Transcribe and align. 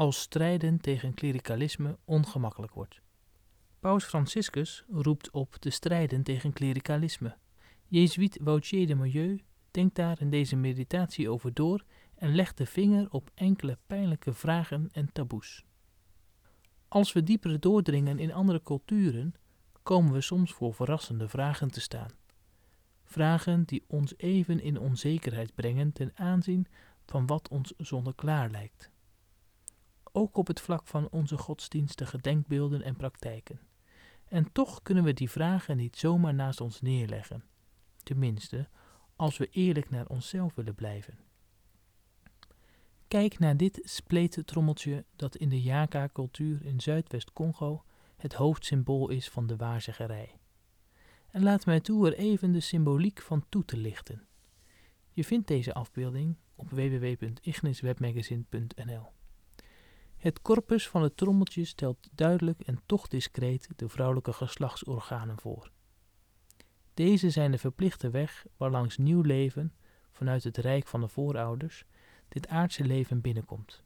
als 0.00 0.20
strijden 0.20 0.80
tegen 0.80 1.14
klerikalisme 1.14 1.98
ongemakkelijk 2.04 2.74
wordt. 2.74 3.00
Paus 3.80 4.04
Franciscus 4.04 4.84
roept 4.88 5.30
op 5.30 5.54
te 5.54 5.70
strijden 5.70 6.22
tegen 6.22 6.52
klerikalisme. 6.52 7.36
Jezuïet 7.86 8.38
Wautier 8.42 8.86
de 8.86 8.94
Milieu 8.94 9.42
denkt 9.70 9.94
daar 9.94 10.20
in 10.20 10.30
deze 10.30 10.56
meditatie 10.56 11.30
over 11.30 11.54
door 11.54 11.84
en 12.14 12.34
legt 12.34 12.56
de 12.56 12.66
vinger 12.66 13.10
op 13.10 13.30
enkele 13.34 13.78
pijnlijke 13.86 14.32
vragen 14.32 14.88
en 14.92 15.12
taboes. 15.12 15.64
Als 16.88 17.12
we 17.12 17.22
dieper 17.22 17.60
doordringen 17.60 18.18
in 18.18 18.32
andere 18.32 18.62
culturen, 18.62 19.34
komen 19.82 20.12
we 20.12 20.20
soms 20.20 20.52
voor 20.52 20.74
verrassende 20.74 21.28
vragen 21.28 21.70
te 21.70 21.80
staan. 21.80 22.10
Vragen 23.04 23.64
die 23.64 23.84
ons 23.86 24.14
even 24.16 24.60
in 24.60 24.78
onzekerheid 24.78 25.54
brengen 25.54 25.92
ten 25.92 26.12
aanzien 26.14 26.66
van 27.06 27.26
wat 27.26 27.48
ons 27.48 27.74
zonneklaar 27.76 28.50
lijkt. 28.50 28.90
Ook 30.12 30.36
op 30.36 30.46
het 30.46 30.60
vlak 30.60 30.86
van 30.86 31.08
onze 31.10 31.38
godsdienstige 31.38 32.18
denkbeelden 32.18 32.82
en 32.82 32.96
praktijken. 32.96 33.60
En 34.24 34.52
toch 34.52 34.82
kunnen 34.82 35.04
we 35.04 35.12
die 35.12 35.30
vragen 35.30 35.76
niet 35.76 35.96
zomaar 35.96 36.34
naast 36.34 36.60
ons 36.60 36.80
neerleggen. 36.80 37.44
Tenminste, 38.02 38.68
als 39.16 39.36
we 39.36 39.48
eerlijk 39.50 39.90
naar 39.90 40.06
onszelf 40.06 40.54
willen 40.54 40.74
blijven. 40.74 41.18
Kijk 43.08 43.38
naar 43.38 43.56
dit 43.56 43.80
spleetrommeltje 43.84 45.04
dat 45.16 45.36
in 45.36 45.48
de 45.48 45.62
Jaka-cultuur 45.62 46.64
in 46.64 46.80
Zuidwest-Congo 46.80 47.84
het 48.16 48.34
hoofdsymbool 48.34 49.08
is 49.08 49.28
van 49.28 49.46
de 49.46 49.56
waarzeggerij. 49.56 50.38
En 51.30 51.42
laat 51.42 51.66
mij 51.66 51.80
toe 51.80 52.06
er 52.06 52.14
even 52.14 52.52
de 52.52 52.60
symboliek 52.60 53.22
van 53.22 53.44
toe 53.48 53.64
te 53.64 53.76
lichten. 53.76 54.26
Je 55.12 55.24
vindt 55.24 55.48
deze 55.48 55.74
afbeelding 55.74 56.36
op 56.54 56.70
www.igniswebmagazine.nl. 56.70 59.12
Het 60.20 60.42
corpus 60.42 60.88
van 60.88 61.02
het 61.02 61.16
trommeltje 61.16 61.64
stelt 61.64 62.08
duidelijk 62.14 62.60
en 62.60 62.80
toch 62.86 63.08
discreet 63.08 63.68
de 63.76 63.88
vrouwelijke 63.88 64.32
geslachtsorganen 64.32 65.38
voor. 65.38 65.70
Deze 66.94 67.30
zijn 67.30 67.50
de 67.50 67.58
verplichte 67.58 68.10
weg 68.10 68.46
waarlangs 68.56 68.96
nieuw 68.96 69.20
leven, 69.20 69.74
vanuit 70.10 70.44
het 70.44 70.56
rijk 70.56 70.86
van 70.86 71.00
de 71.00 71.08
voorouders, 71.08 71.84
dit 72.28 72.48
aardse 72.48 72.84
leven 72.84 73.20
binnenkomt. 73.20 73.82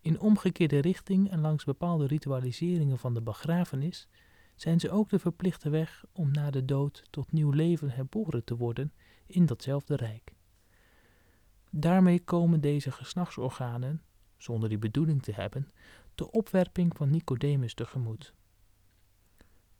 In 0.00 0.20
omgekeerde 0.20 0.78
richting 0.78 1.30
en 1.30 1.40
langs 1.40 1.64
bepaalde 1.64 2.06
ritualiseringen 2.06 2.98
van 2.98 3.14
de 3.14 3.22
begrafenis 3.22 4.08
zijn 4.54 4.80
ze 4.80 4.90
ook 4.90 5.08
de 5.08 5.18
verplichte 5.18 5.70
weg 5.70 6.04
om 6.12 6.30
na 6.30 6.50
de 6.50 6.64
dood 6.64 7.02
tot 7.10 7.32
nieuw 7.32 7.50
leven 7.50 7.90
herboren 7.90 8.44
te 8.44 8.56
worden 8.56 8.92
in 9.26 9.46
datzelfde 9.46 9.96
rijk. 9.96 10.32
Daarmee 11.70 12.20
komen 12.20 12.60
deze 12.60 12.90
geslachtsorganen, 12.90 14.02
zonder 14.36 14.68
die 14.68 14.78
bedoeling 14.78 15.22
te 15.22 15.32
hebben, 15.32 15.72
de 16.14 16.30
opwerping 16.30 16.96
van 16.96 17.10
Nicodemus 17.10 17.74
tegemoet. 17.74 18.34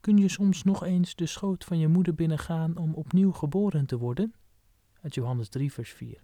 Kun 0.01 0.17
je 0.17 0.29
soms 0.29 0.63
nog 0.63 0.83
eens 0.83 1.15
de 1.15 1.25
schoot 1.25 1.63
van 1.63 1.79
je 1.79 1.87
moeder 1.87 2.15
binnengaan 2.15 2.77
om 2.77 2.93
opnieuw 2.93 3.31
geboren 3.31 3.85
te 3.85 3.97
worden? 3.97 4.33
Uit 5.01 5.15
Johannes 5.15 5.49
3, 5.49 5.73
vers 5.73 5.91
4. 5.91 6.21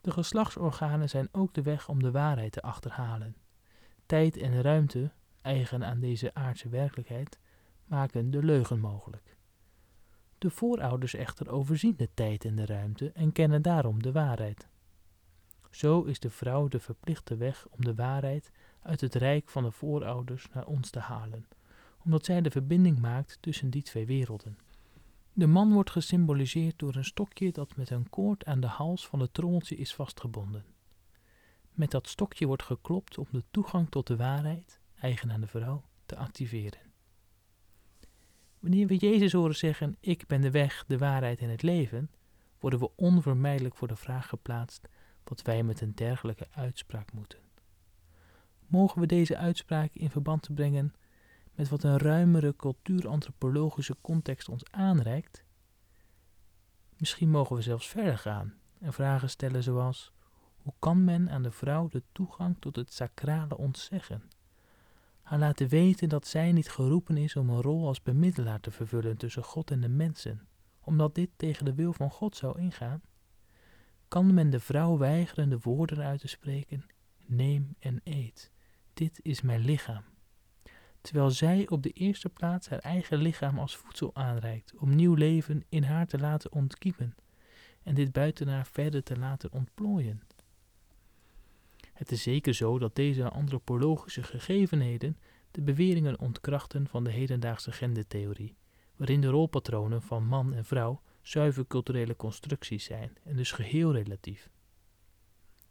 De 0.00 0.10
geslachtsorganen 0.10 1.08
zijn 1.08 1.28
ook 1.32 1.54
de 1.54 1.62
weg 1.62 1.88
om 1.88 2.02
de 2.02 2.10
waarheid 2.10 2.52
te 2.52 2.62
achterhalen. 2.62 3.36
Tijd 4.06 4.36
en 4.36 4.62
ruimte, 4.62 5.12
eigen 5.42 5.84
aan 5.84 6.00
deze 6.00 6.34
aardse 6.34 6.68
werkelijkheid, 6.68 7.38
maken 7.84 8.30
de 8.30 8.42
leugen 8.42 8.80
mogelijk. 8.80 9.36
De 10.38 10.50
voorouders 10.50 11.14
echter 11.14 11.50
overzien 11.50 11.96
de 11.96 12.08
tijd 12.14 12.44
en 12.44 12.54
de 12.56 12.66
ruimte 12.66 13.12
en 13.12 13.32
kennen 13.32 13.62
daarom 13.62 14.02
de 14.02 14.12
waarheid. 14.12 14.68
Zo 15.70 16.02
is 16.02 16.20
de 16.20 16.30
vrouw 16.30 16.68
de 16.68 16.80
verplichte 16.80 17.36
weg 17.36 17.66
om 17.70 17.84
de 17.84 17.94
waarheid 17.94 18.50
uit 18.82 19.00
het 19.00 19.14
rijk 19.14 19.48
van 19.48 19.62
de 19.62 19.70
voorouders 19.70 20.48
naar 20.52 20.66
ons 20.66 20.90
te 20.90 20.98
halen, 20.98 21.48
omdat 22.04 22.24
zij 22.24 22.40
de 22.40 22.50
verbinding 22.50 22.98
maakt 22.98 23.38
tussen 23.40 23.70
die 23.70 23.82
twee 23.82 24.06
werelden. 24.06 24.58
De 25.32 25.46
man 25.46 25.72
wordt 25.72 25.90
gesymboliseerd 25.90 26.78
door 26.78 26.96
een 26.96 27.04
stokje 27.04 27.52
dat 27.52 27.76
met 27.76 27.90
een 27.90 28.10
koord 28.10 28.44
aan 28.44 28.60
de 28.60 28.66
hals 28.66 29.06
van 29.06 29.20
het 29.20 29.34
trommeltje 29.34 29.76
is 29.76 29.94
vastgebonden. 29.94 30.64
Met 31.72 31.90
dat 31.90 32.08
stokje 32.08 32.46
wordt 32.46 32.62
geklopt 32.62 33.18
om 33.18 33.26
de 33.30 33.44
toegang 33.50 33.90
tot 33.90 34.06
de 34.06 34.16
waarheid, 34.16 34.80
eigen 35.00 35.32
aan 35.32 35.40
de 35.40 35.46
vrouw, 35.46 35.84
te 36.06 36.16
activeren. 36.16 36.80
Wanneer 38.58 38.86
we 38.86 38.96
Jezus 38.96 39.32
horen 39.32 39.56
zeggen: 39.56 39.96
Ik 40.00 40.26
ben 40.26 40.40
de 40.40 40.50
weg, 40.50 40.84
de 40.86 40.98
waarheid 40.98 41.40
en 41.40 41.48
het 41.48 41.62
leven, 41.62 42.10
worden 42.60 42.80
we 42.80 42.90
onvermijdelijk 42.96 43.74
voor 43.74 43.88
de 43.88 43.96
vraag 43.96 44.28
geplaatst 44.28 44.88
wat 45.28 45.42
wij 45.42 45.62
met 45.62 45.80
een 45.80 45.94
dergelijke 45.94 46.46
uitspraak 46.50 47.12
moeten. 47.12 47.38
Mogen 48.66 49.00
we 49.00 49.06
deze 49.06 49.36
uitspraak 49.36 49.90
in 49.92 50.10
verband 50.10 50.54
brengen 50.54 50.94
met 51.54 51.68
wat 51.68 51.82
een 51.82 51.98
ruimere 51.98 52.56
cultuurantropologische 52.56 53.96
context 54.00 54.48
ons 54.48 54.70
aanreikt? 54.70 55.44
Misschien 56.96 57.30
mogen 57.30 57.56
we 57.56 57.62
zelfs 57.62 57.88
verder 57.88 58.18
gaan 58.18 58.54
en 58.80 58.92
vragen 58.92 59.30
stellen 59.30 59.62
zoals: 59.62 60.12
hoe 60.56 60.72
kan 60.78 61.04
men 61.04 61.30
aan 61.30 61.42
de 61.42 61.50
vrouw 61.50 61.88
de 61.88 62.02
toegang 62.12 62.56
tot 62.58 62.76
het 62.76 62.92
sacrale 62.92 63.56
ontzeggen? 63.56 64.22
Haar 65.22 65.38
laten 65.38 65.68
weten 65.68 66.08
dat 66.08 66.26
zij 66.26 66.52
niet 66.52 66.70
geroepen 66.70 67.16
is 67.16 67.36
om 67.36 67.50
een 67.50 67.62
rol 67.62 67.86
als 67.86 68.02
bemiddelaar 68.02 68.60
te 68.60 68.70
vervullen 68.70 69.16
tussen 69.16 69.44
God 69.44 69.70
en 69.70 69.80
de 69.80 69.88
mensen, 69.88 70.48
omdat 70.80 71.14
dit 71.14 71.30
tegen 71.36 71.64
de 71.64 71.74
wil 71.74 71.92
van 71.92 72.10
God 72.10 72.36
zou 72.36 72.60
ingaan? 72.60 73.00
Kan 74.08 74.34
men 74.34 74.50
de 74.50 74.60
vrouw 74.60 74.98
weigeren 74.98 75.48
de 75.48 75.58
woorden 75.62 75.98
uit 75.98 76.20
te 76.20 76.28
spreken: 76.28 76.86
Neem 77.26 77.74
en 77.78 78.00
eet, 78.04 78.50
dit 78.94 79.20
is 79.22 79.40
mijn 79.40 79.60
lichaam 79.60 80.04
terwijl 81.00 81.30
zij 81.30 81.68
op 81.68 81.82
de 81.82 81.90
eerste 81.90 82.28
plaats 82.28 82.68
haar 82.68 82.78
eigen 82.78 83.18
lichaam 83.18 83.58
als 83.58 83.76
voedsel 83.76 84.14
aanreikt 84.14 84.72
om 84.76 84.94
nieuw 84.94 85.14
leven 85.14 85.64
in 85.68 85.82
haar 85.82 86.06
te 86.06 86.18
laten 86.18 86.52
ontkiemen 86.52 87.14
en 87.82 87.94
dit 87.94 88.12
buiten 88.12 88.48
haar 88.48 88.66
verder 88.66 89.02
te 89.02 89.18
laten 89.18 89.52
ontplooien. 89.52 90.22
Het 91.92 92.12
is 92.12 92.22
zeker 92.22 92.54
zo 92.54 92.78
dat 92.78 92.94
deze 92.96 93.28
antropologische 93.28 94.22
gegevenheden 94.22 95.16
de 95.50 95.62
beweringen 95.62 96.20
ontkrachten 96.20 96.88
van 96.88 97.04
de 97.04 97.10
hedendaagse 97.10 97.72
gendertheorie, 97.72 98.56
waarin 98.96 99.20
de 99.20 99.28
rolpatronen 99.28 100.02
van 100.02 100.26
man 100.26 100.54
en 100.54 100.64
vrouw 100.64 101.00
zuiver 101.28 101.66
culturele 101.66 102.16
constructies 102.16 102.84
zijn 102.84 103.16
en 103.24 103.36
dus 103.36 103.52
geheel 103.52 103.92
relatief. 103.92 104.50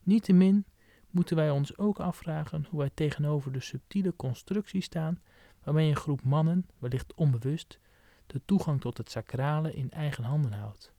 Niettemin 0.04 0.66
moeten 1.10 1.36
wij 1.36 1.50
ons 1.50 1.78
ook 1.78 2.00
afvragen 2.00 2.66
hoe 2.70 2.80
wij 2.80 2.92
tegenover 2.94 3.52
de 3.52 3.60
subtiele 3.60 4.16
constructie 4.16 4.82
staan 4.82 5.22
waarmee 5.64 5.90
een 5.90 5.96
groep 5.96 6.24
mannen, 6.24 6.66
wellicht 6.78 7.14
onbewust, 7.14 7.80
de 8.28 8.42
toegang 8.46 8.82
tot 8.82 8.98
het 8.98 9.12
sacrale 9.12 9.74
in 9.74 9.92
eigen 9.92 10.24
handen 10.24 10.54
houdt. 10.54 10.94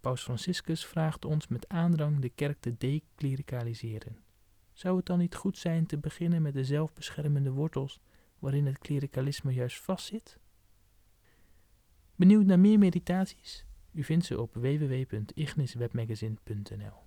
Paus 0.00 0.22
Franciscus 0.22 0.86
vraagt 0.86 1.24
ons 1.24 1.48
met 1.48 1.68
aandrang 1.68 2.20
de 2.20 2.28
kerk 2.28 2.60
te 2.60 2.76
declericaliseren. 2.78 4.18
Zou 4.72 4.96
het 4.96 5.06
dan 5.06 5.18
niet 5.18 5.34
goed 5.34 5.58
zijn 5.58 5.86
te 5.86 5.98
beginnen 5.98 6.42
met 6.42 6.54
de 6.54 6.64
zelfbeschermende 6.64 7.50
wortels 7.50 8.00
waarin 8.38 8.66
het 8.66 8.78
klerikalisme 8.78 9.52
juist 9.52 9.80
vastzit? 9.80 10.38
Benieuwd 12.24 12.46
naar 12.46 12.60
meer 12.60 12.78
meditaties? 12.78 13.64
U 13.92 14.04
vindt 14.04 14.24
ze 14.24 14.40
op 14.40 14.54
www.igniswebmagazine.nl 14.54 17.03